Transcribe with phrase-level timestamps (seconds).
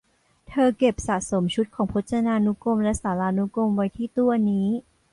[0.49, 4.67] เธอเก็บสะสมชุดของพจนานุกรมและสารานุกรมไว้ที่ตู้อันนี้